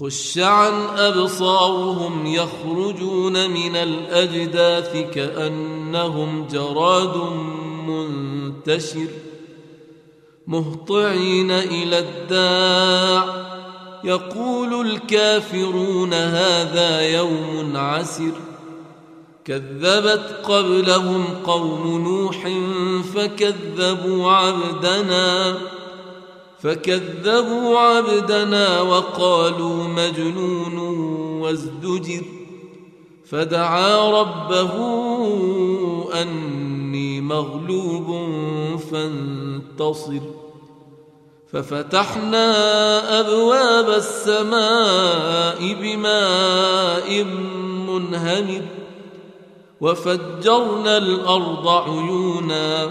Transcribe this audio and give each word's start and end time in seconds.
خش 0.00 0.38
عن 0.38 0.72
أبصارهم 0.96 2.26
يخرجون 2.26 3.50
من 3.50 3.76
الأجداث 3.76 4.96
كأنهم 5.14 6.46
جراد 6.52 7.16
منتشر 7.88 9.08
مهطعين 10.46 11.50
إلى 11.50 11.98
الداع 11.98 13.48
يقول 14.04 14.86
الكافرون 14.86 16.14
هذا 16.14 17.00
يوم 17.00 17.76
عسر 17.76 18.32
كذبت 19.44 20.40
قبلهم 20.44 21.24
قوم 21.44 22.00
نوح 22.04 22.48
فكذبوا 23.14 24.32
عبدنا 24.32 25.58
فكذبوا 26.60 27.78
عبدنا 27.78 28.80
وقالوا 28.80 29.84
مجنون 29.84 30.78
وازدجر 31.40 32.22
فدعا 33.30 34.20
ربه 34.20 34.72
أني 36.22 37.20
مغلوب 37.20 38.28
فانتصر 38.92 40.20
ففتحنا 41.52 42.50
أبواب 43.20 43.90
السماء 43.90 45.74
بماء 45.82 47.24
منهمر 47.88 48.62
وفجرنا 49.80 50.96
الأرض 50.96 51.68
عيونا 51.68 52.90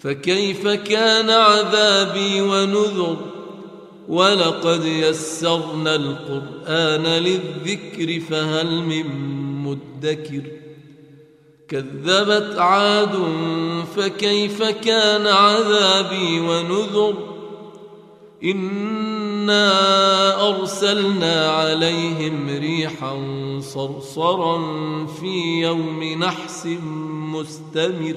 فكيف 0.00 0.68
كان 0.68 1.30
عذابي 1.30 2.40
ونذر 2.40 3.16
ولقد 4.08 4.84
يسرنا 4.84 5.94
القرآن 5.94 7.02
للذكر 7.02 8.20
فهل 8.20 8.82
من 8.82 9.06
مدكر 9.64 10.42
كذبت 11.68 12.58
عاد 12.58 13.18
فكيف 13.96 14.62
كان 14.62 15.26
عذابي 15.26 16.40
ونذر 16.40 17.14
إنا 18.44 19.68
أرسلنا 20.48 21.50
عليهم 21.50 22.48
ريحا 22.48 23.16
صرصرا 23.60 24.58
في 25.06 25.60
يوم 25.62 26.04
نحس 26.04 26.66
مستمر 27.32 28.16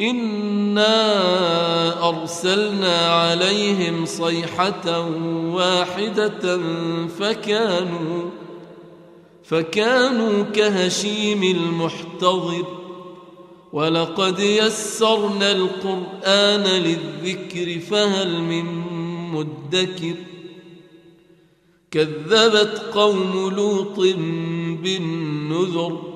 انا 0.00 0.98
ارسلنا 2.08 2.98
عليهم 2.98 4.06
صيحه 4.06 5.08
واحدة 5.54 6.60
فكانوا 7.18 8.30
فكانوا 9.44 10.42
كهشيم 10.42 11.42
المحتضر 11.42 12.66
ولقد 13.72 14.40
يسرنا 14.40 15.52
القرآن 15.52 16.62
للذكر 16.62 17.80
فهل 17.80 18.40
من 18.40 18.64
مدكر 19.32 20.14
كذبت 21.90 22.82
قوم 22.94 23.52
لوط 23.56 23.98
بالنذر 24.82 26.15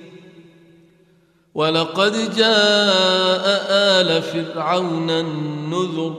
ولقد 1.55 2.35
جاء 2.35 3.43
آل 3.69 4.21
فرعون 4.21 5.09
النذر 5.09 6.15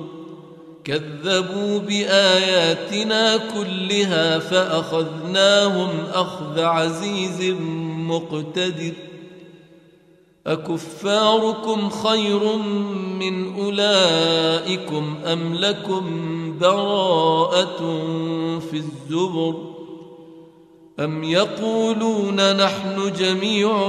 كذبوا 0.85 1.79
بآياتنا 1.79 3.37
كلها 3.37 4.39
فأخذناهم 4.39 5.91
أخذ 6.15 6.61
عزيز 6.61 7.55
مقتدر 8.09 8.93
أكفاركم 10.47 11.91
خير 11.91 12.57
من 13.19 13.55
أولئكم 13.61 15.19
أم 15.25 15.55
لكم 15.55 16.05
براءة 16.59 17.79
في 18.71 18.77
الزبر 18.77 19.55
أم 21.01 21.25
يقولون 21.25 22.57
نحن 22.57 23.13
جميع 23.19 23.89